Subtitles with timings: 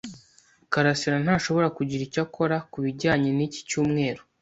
[0.71, 4.21] karasira ntazashobora kugira icyo akora kubijyanye niki cyumweru.